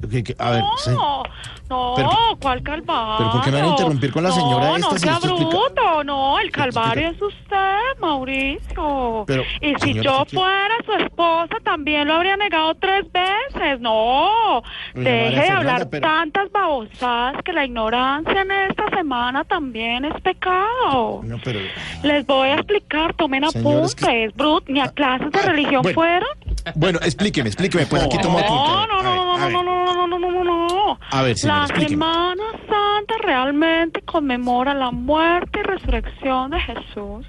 Que- 0.00 0.24
que- 0.24 0.34
a 0.38 0.50
ver. 0.50 0.62
No, 0.88 1.22
no, 1.68 1.92
Pero- 1.96 2.10
¿cuál 2.40 2.62
calvario? 2.62 3.14
pero 3.18 3.30
¿por 3.30 3.42
qué 3.42 3.50
me 3.52 3.56
van 3.58 3.66
a 3.66 3.70
interrumpir 3.70 4.12
con 4.12 4.22
la 4.24 4.32
señora 4.32 4.68
no, 4.70 4.76
esta 4.76 4.88
No, 4.88 4.92
si 4.94 4.98
sea 5.04 5.12
explica- 5.12 5.44
bruto, 5.46 6.04
no, 6.04 6.38
el 6.40 6.50
calvario 6.50 7.08
es 7.10 7.22
usted, 7.22 8.00
Mauricio. 8.00 9.24
Pero, 9.26 9.42
y 9.60 9.74
si 9.80 9.94
yo 10.00 10.24
¿qué- 10.28 10.36
fuera 10.36 10.74
su 10.84 10.92
esposa, 10.94 11.54
también 11.62 12.08
lo 12.08 12.14
habría 12.14 12.36
negado 12.36 12.74
tres 12.74 13.04
veces. 13.12 13.80
No, 13.80 14.62
Doña 14.94 15.08
deje 15.10 15.22
María 15.24 15.30
de 15.30 15.36
Fernanda, 15.46 15.58
hablar 15.58 15.88
pero- 15.90 16.08
tantas 16.08 16.50
babosadas 16.52 17.36
que 17.44 17.52
la 17.52 17.64
ignorancia 17.64 18.42
en 18.42 18.50
esta 18.50 18.90
semana 18.96 19.44
también 19.44 20.04
es 20.06 20.20
pecado. 20.22 21.20
No, 21.22 21.36
pero... 21.44 21.60
Les 22.02 22.26
voy 22.26 22.48
a 22.48 22.54
explicar, 22.56 23.14
tomen 23.14 23.44
apuntes, 23.44 23.94
que- 23.94 24.30
Brut, 24.34 24.64
ni 24.68 24.80
a 24.80 24.88
clases 24.88 25.30
de 25.30 25.42
religión 25.42 25.82
bueno. 25.82 25.94
fueron. 25.94 26.28
Bueno, 26.74 26.98
explíqueme, 27.02 27.48
explíqueme, 27.48 27.86
pues 27.86 28.02
aquí 28.02 28.18
tomo 28.18 28.38
apunte. 28.38 28.68
No, 28.72 28.86
no, 28.86 29.02
no, 29.02 29.11
no, 29.50 29.62
no, 29.62 29.84
no, 29.84 30.06
no, 30.06 30.18
no, 30.18 30.18
no, 30.18 30.30
no, 30.30 30.44
no, 30.44 30.66
no. 30.68 31.00
A 31.10 31.22
ver, 31.22 31.36
señora, 31.36 31.58
La 31.60 31.64
explíqueme. 31.66 31.90
Semana 32.04 32.42
Santa 32.68 33.14
realmente 33.22 34.02
conmemora 34.02 34.74
la 34.74 34.90
muerte 34.90 35.60
y 35.60 35.62
resurrección 35.62 36.50
de 36.50 36.60
Jesús, 36.60 37.26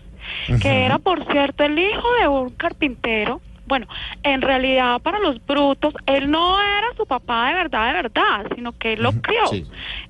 que 0.61 0.85
era, 0.85 0.99
por 0.99 1.25
cierto, 1.31 1.63
el 1.63 1.77
hijo 1.79 2.07
de 2.19 2.27
un 2.27 2.49
carpintero. 2.51 3.41
Bueno, 3.65 3.87
en 4.23 4.41
realidad 4.41 5.01
para 5.01 5.19
los 5.19 5.43
brutos, 5.45 5.93
él 6.05 6.29
no 6.29 6.59
era 6.61 6.87
su 6.97 7.05
papá 7.05 7.47
de 7.47 7.53
verdad, 7.55 7.87
de 7.87 7.93
verdad, 7.93 8.45
sino 8.55 8.73
que 8.77 8.93
él 8.93 9.03
lo 9.03 9.13
crió. 9.13 9.47
sí. 9.47 9.65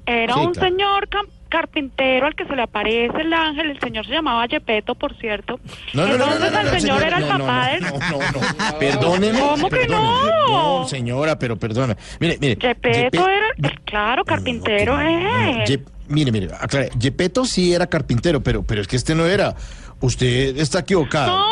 Era 0.08 0.34
Sí, 0.34 0.40
un 0.40 0.54
claro. 0.54 0.70
señor 0.70 1.08
cam- 1.10 1.28
carpintero 1.54 2.26
al 2.26 2.36
que 2.36 2.46
se 2.46 2.56
le 2.56 2.64
aparece 2.64 3.22
el 3.22 3.32
ángel, 3.32 3.70
el 3.70 3.80
señor 3.80 4.08
se 4.08 4.12
llamaba 4.14 4.46
Yepeto, 4.48 4.96
por 4.96 5.16
cierto. 5.18 5.60
No, 5.94 6.08
no, 6.08 6.18
no, 6.18 6.26
no, 6.26 6.34
Entonces 6.34 6.52
no, 6.52 6.64
no, 6.64 6.70
el 6.74 6.82
señor 6.82 7.04
era 7.04 7.18
el 7.20 7.28
no, 7.28 7.38
no, 7.38 7.46
papá 7.46 7.66
no, 7.66 7.72
del... 7.72 7.82
No, 7.84 7.90
no, 8.00 8.42
no, 8.72 8.80
perdóneme. 8.80 9.40
¿Cómo 9.40 9.70
que 9.70 9.88
no? 9.88 10.48
No, 10.82 10.88
señora, 10.88 11.38
pero 11.38 11.56
perdóneme. 11.58 11.96
Mire, 12.20 12.38
mire. 12.42 12.56
Yepeto 12.56 13.20
Yepe- 13.20 13.30
era, 13.38 13.48
pues 13.62 13.74
claro, 13.86 14.26
carpintero 14.26 14.98
No, 14.98 15.04
no, 15.04 15.20
no, 15.22 15.52
no, 15.54 15.62
es. 15.64 15.70
Ye- 15.70 15.84
Mire, 16.08 16.32
mire, 16.32 16.48
aclare, 16.60 16.90
Yepeto 17.00 17.46
sí 17.46 17.74
era 17.74 17.88
carpintero, 17.88 18.42
pero, 18.42 18.64
pero 18.64 18.82
es 18.82 18.88
que 18.88 18.96
este 18.98 19.14
no 19.16 19.26
era. 19.26 19.56
Usted 20.02 20.58
está 20.58 20.80
equivocada. 20.80 21.28
No, 21.28 21.38
no, 21.38 21.46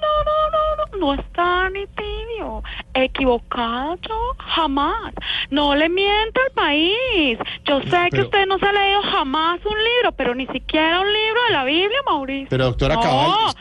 no, 0.00 0.50
no, 0.50 0.98
no, 0.98 1.14
no 1.14 1.22
está 1.22 1.68
ni 1.70 1.86
Equivocado 2.94 3.98
jamás. 4.38 5.12
No 5.50 5.74
le 5.74 5.88
mienta 5.88 6.40
al 6.46 6.52
país. 6.54 7.38
Yo 7.64 7.80
sé 7.82 8.08
que 8.10 8.22
usted 8.22 8.46
no 8.46 8.58
se 8.58 8.66
ha 8.66 8.72
leído 8.72 9.02
jamás 9.02 9.60
un 9.64 9.76
libro, 9.76 10.12
pero 10.16 10.34
ni 10.34 10.46
siquiera 10.48 11.00
un 11.00 11.06
libro 11.12 11.40
de 11.48 11.52
la 11.52 11.64
Biblia, 11.64 11.98
Mauricio. 12.06 12.48
Pero, 12.50 12.64
doctora 12.66 12.94
no, 12.96 13.00
Cabal- 13.02 13.54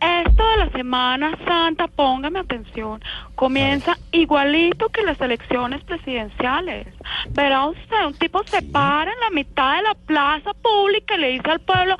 esto 0.00 0.48
de 0.48 0.56
la 0.58 0.70
Semana 0.70 1.36
Santa, 1.46 1.88
póngame 1.88 2.38
atención, 2.40 3.02
comienza 3.34 3.96
igualito 4.12 4.88
que 4.90 5.02
las 5.02 5.20
elecciones 5.20 5.82
presidenciales. 5.84 6.86
Verá 7.30 7.66
usted, 7.66 8.06
un 8.06 8.14
tipo 8.14 8.42
se 8.44 8.62
para 8.62 9.12
en 9.12 9.20
la 9.20 9.30
mitad 9.30 9.76
de 9.76 9.82
la 9.82 9.94
plaza 9.94 10.52
pública 10.54 11.16
y 11.16 11.18
le 11.18 11.28
dice 11.30 11.50
al 11.50 11.60
pueblo, 11.60 11.96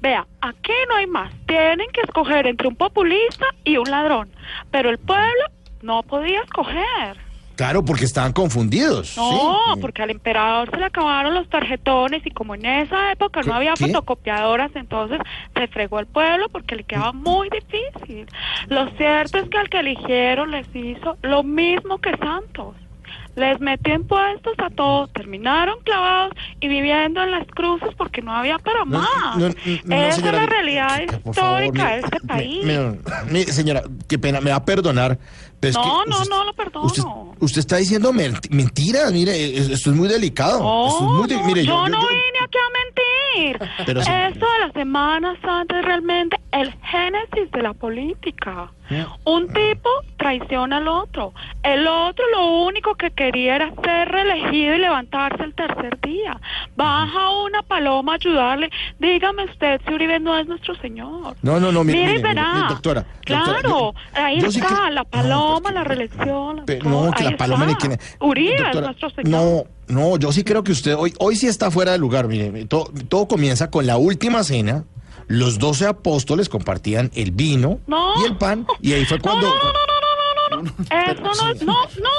vea, 0.00 0.26
aquí 0.40 0.72
no 0.88 0.96
hay 0.96 1.06
más, 1.06 1.32
tienen 1.46 1.88
que 1.92 2.00
escoger 2.00 2.46
entre 2.46 2.68
un 2.68 2.76
populista 2.76 3.46
y 3.64 3.76
un 3.76 3.90
ladrón. 3.90 4.28
Pero 4.70 4.90
el 4.90 4.98
pueblo 4.98 5.44
no 5.82 6.02
podía 6.02 6.40
escoger. 6.42 7.16
Claro, 7.56 7.82
porque 7.82 8.04
estaban 8.04 8.34
confundidos. 8.34 9.16
No, 9.16 9.74
sí. 9.74 9.80
porque 9.80 10.02
al 10.02 10.10
emperador 10.10 10.70
se 10.70 10.76
le 10.76 10.84
acabaron 10.84 11.32
los 11.32 11.48
tarjetones 11.48 12.20
y 12.26 12.30
como 12.30 12.54
en 12.54 12.66
esa 12.66 13.12
época 13.12 13.40
¿Qué- 13.40 13.48
no 13.48 13.54
había 13.54 13.72
qué? 13.72 13.86
fotocopiadoras, 13.86 14.70
entonces 14.76 15.18
se 15.54 15.66
fregó 15.68 15.98
el 15.98 16.06
pueblo 16.06 16.50
porque 16.50 16.76
le 16.76 16.84
quedaba 16.84 17.12
muy 17.14 17.48
difícil. 17.48 18.26
Lo 18.68 18.90
cierto 18.98 19.38
es 19.38 19.48
que 19.48 19.56
al 19.56 19.70
que 19.70 19.78
eligieron 19.80 20.50
les 20.50 20.66
hizo 20.74 21.16
lo 21.22 21.42
mismo 21.42 21.96
que 21.96 22.14
Santos. 22.18 22.76
Les 23.36 23.60
metió 23.60 23.94
impuestos 23.94 24.54
a 24.58 24.70
todos, 24.70 25.12
terminaron 25.12 25.78
clavados 25.84 26.32
y 26.58 26.68
viviendo 26.68 27.22
en 27.22 27.30
las 27.30 27.46
cruces 27.48 27.90
porque 27.96 28.22
no 28.22 28.32
había 28.32 28.58
para 28.58 28.80
No, 28.86 28.98
más. 29.00 29.36
no, 29.36 29.48
no, 29.50 29.54
no, 29.84 29.94
Esa 29.94 30.16
señora, 30.16 30.38
es 30.38 30.42
la 30.42 30.46
realidad 30.46 31.00
favor, 31.34 31.62
histórica 31.64 31.84
mire, 31.84 31.94
de 31.96 31.98
este 32.00 32.18
me- 32.22 32.26
país. 32.28 32.64
me- 32.64 33.32
me- 33.32 33.44
señora, 33.44 33.82
qué 34.08 34.18
pena, 34.18 34.40
me 34.40 34.50
va 34.50 34.56
a 34.56 34.64
perdonar. 34.64 35.18
pero 35.58 35.70
es 35.70 35.76
No, 35.76 35.82
que 36.04 36.10
no, 36.10 36.16
usted- 36.18 36.30
no 36.30 36.44
lo 36.44 36.52
perdono. 36.52 36.84
Usted, 36.86 37.02
usted 37.40 37.58
está 37.60 37.76
diciendo 37.76 38.12
menti- 38.12 38.50
mentiras, 38.50 39.10
mire, 39.10 39.56
es- 39.58 39.70
esto 39.70 39.90
es 39.90 39.96
muy 39.96 40.06
delicado. 40.06 40.60
No, 40.60 40.86
esto 40.88 41.04
es 41.06 41.10
muy 41.12 41.28
de- 41.28 41.34
no, 41.36 41.46
mire, 41.46 41.64
yo, 41.64 41.72
yo, 41.84 41.88
no 41.88 42.02
yo- 42.02 42.08
vine 42.08 42.38
aquí 42.44 42.58
a 42.58 42.78
mentir. 42.78 43.70
Pero 43.86 44.00
Esto 44.00 44.10
de 44.46 44.66
la 44.66 44.72
Semana 44.74 45.34
Santa 45.42 45.78
es 45.80 45.84
realmente 45.84 46.35
el 46.60 46.72
génesis 46.82 47.50
de 47.52 47.62
la 47.62 47.72
política. 47.74 48.70
Un 49.24 49.48
tipo 49.48 49.88
traiciona 50.16 50.76
al 50.76 50.86
otro. 50.86 51.32
El 51.64 51.86
otro 51.88 52.24
lo 52.32 52.46
único 52.66 52.94
que 52.94 53.10
quería 53.10 53.56
era 53.56 53.72
ser 53.82 54.08
reelegido 54.08 54.76
y 54.76 54.78
levantarse 54.78 55.42
el 55.42 55.54
tercer 55.54 55.98
día. 56.00 56.40
Baja 56.76 57.30
una 57.44 57.62
paloma 57.62 58.12
a 58.12 58.14
ayudarle. 58.14 58.70
Dígame 59.00 59.44
usted 59.46 59.80
si 59.86 59.92
Uribe 59.92 60.20
no 60.20 60.38
es 60.38 60.46
nuestro 60.46 60.76
señor. 60.76 61.36
No, 61.42 61.58
no, 61.58 61.72
no, 61.72 61.82
mire, 61.82 61.98
Mire, 62.18 62.18
mire, 62.22 62.42
doctora, 62.68 63.04
Claro, 63.24 63.60
yo- 63.62 63.94
ahí 64.14 64.40
yo 64.40 64.52
sí 64.52 64.60
está, 64.60 64.86
que- 64.86 64.92
la 64.92 65.02
paloma, 65.04 65.60
pero- 65.64 65.74
la 65.74 65.84
reelección. 65.84 66.64
Todo, 66.66 66.78
no, 67.06 67.10
que 67.12 67.24
la 67.24 67.36
paloma 67.36 67.66
ni 67.66 67.74
que... 67.74 67.98
Uribe 68.20 68.54
es 68.70 68.80
nuestro 68.80 69.10
señor. 69.10 69.28
No, 69.28 69.64
no, 69.88 70.16
yo 70.16 70.30
sí 70.30 70.44
creo 70.44 70.62
que 70.62 70.70
usted 70.72 70.94
hoy, 70.94 71.12
hoy 71.18 71.34
sí 71.34 71.48
está 71.48 71.72
fuera 71.72 71.90
de 71.92 71.98
lugar. 71.98 72.28
Mire, 72.28 72.66
todo, 72.66 72.88
todo 73.08 73.26
comienza 73.26 73.68
con 73.68 73.84
la 73.84 73.96
última 73.96 74.44
cena. 74.44 74.84
Los 75.28 75.58
doce 75.58 75.86
apóstoles 75.86 76.48
compartían 76.48 77.10
el 77.14 77.30
vino 77.32 77.80
No. 77.86 78.14
y 78.22 78.26
el 78.26 78.36
pan. 78.36 78.66
Y 78.80 78.92
ahí 78.92 79.04
fue 79.04 79.16
No, 79.18 79.22
cuando... 79.24 79.48
no, 79.48 79.54
no, 79.54 79.62
no, 79.62 79.70
no, 79.72 80.56
no, 80.56 80.62
no, 80.62 80.62
no. 80.62 81.02
Eso 81.12 81.22
no 81.44 81.50
es, 81.50 81.62
no, 81.62 81.72
no, 81.72 82.10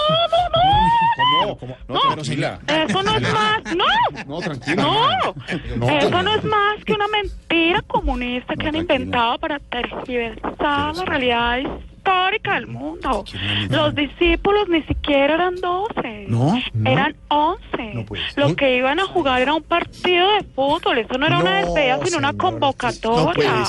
no, 1.48 1.58
no, 1.88 1.94
No, 2.10 2.16
no. 2.16 2.24
señora. 2.24 2.60
Eso 2.68 3.02
no 3.04 3.16
es 3.16 3.34
más, 3.34 3.62
no. 3.76 3.86
No, 4.28 4.40
tranquila. 4.40 4.76
No, 4.84 5.36
No, 5.78 5.90
eso 5.90 6.22
no 6.24 6.36
es 6.36 6.44
más 6.44 6.84
que 6.86 6.94
una 6.94 7.08
mentira 7.08 7.82
comunista 7.88 8.56
que 8.56 8.68
han 8.68 8.76
inventado 8.76 9.38
para 9.40 9.60
tergiversar 9.60 10.96
la 10.96 11.06
realidad 11.06 11.60
histórica 12.08 12.54
del 12.56 12.68
mundo. 12.68 13.26
Los 13.70 13.96
discípulos 13.96 14.68
ni 14.70 14.82
siquiera 14.84 15.36
eran 15.36 15.56
doce, 15.56 16.26
No, 16.28 16.60
no. 16.74 16.90
eran 16.92 17.16
once. 17.30 17.92
No 17.94 18.06
puede 18.06 18.24
ser. 18.32 18.44
Los 18.44 18.56
que 18.56 18.78
iban 18.78 19.00
a 19.00 19.06
jugar 19.06 19.42
era 19.42 19.54
un 19.54 19.64
partido 19.64 20.32
de 20.34 20.44
fútbol, 20.56 20.98
eso 21.00 21.18
no 21.18 21.28
era 21.28 21.40
una 21.40 21.58
despedida, 21.58 22.00
sino 22.06 22.18
una 22.20 22.34
convocatoria. 22.34 23.64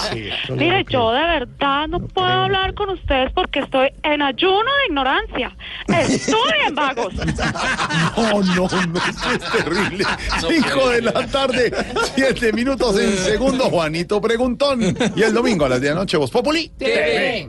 Mire, 0.51 0.85
yo 0.89 1.13
de 1.13 1.21
verdad 1.23 1.89
no, 1.89 1.99
puedo 2.01 2.27
creo. 2.29 2.43
hablar 2.43 2.75
con 2.75 2.91
ustedes 2.91 3.33
porque 3.33 3.61
estoy 3.61 3.89
en 4.03 4.23
ayuno 4.23 4.59
de 4.63 4.87
ignorancia. 4.89 5.57
Estudien, 5.89 6.75
vagos. 6.75 7.15
No, 8.17 8.43
no, 8.43 8.69
no, 8.69 8.99
esto 8.99 9.31
es 9.33 9.53
terrible. 9.53 10.05
Cinco 10.49 10.89
de 10.91 11.03
la 11.03 11.27
tarde, 11.27 11.73
siete 12.15 12.53
minutos 12.53 12.99
en 12.99 13.17
segundo, 13.17 13.65
Juanito 13.65 14.21
Preguntón. 14.21 14.83
Y 15.17 15.23
el 15.23 15.33
domingo 15.33 15.65
a 15.65 15.69
las 15.69 15.81
10 15.81 15.91
de 15.91 15.95
la 15.95 16.01
noche, 16.03 16.17
Vos 16.17 16.31
Populi. 16.31 16.69
TV. 16.77 17.49